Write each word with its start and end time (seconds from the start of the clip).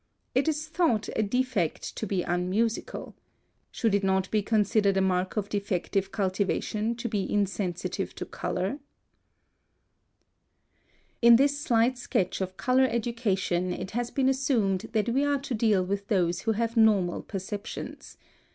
It 0.33 0.47
is 0.47 0.67
thought 0.67 1.09
a 1.15 1.21
defect 1.21 1.95
to 1.97 2.07
be 2.07 2.23
unmusical. 2.23 3.13
Should 3.69 3.93
it 3.93 4.03
not 4.03 4.31
be 4.31 4.41
considered 4.41 4.97
a 4.97 4.99
mark 4.99 5.37
of 5.37 5.47
defective 5.47 6.11
cultivation 6.11 6.95
to 6.95 7.07
be 7.07 7.31
insensitive 7.31 8.15
to 8.15 8.25
color? 8.25 8.79
(182) 11.21 11.27
In 11.27 11.35
this 11.35 11.59
slight 11.59 11.99
sketch 11.99 12.41
of 12.41 12.57
color 12.57 12.85
education 12.89 13.71
it 13.71 13.91
has 13.91 14.09
been 14.09 14.27
assumed 14.27 14.89
that 14.93 15.09
we 15.09 15.23
are 15.23 15.37
to 15.41 15.53
deal 15.53 15.85
with 15.85 16.07
those 16.07 16.41
who 16.41 16.53
have 16.53 16.75
normal 16.75 17.21
perceptions. 17.21 18.17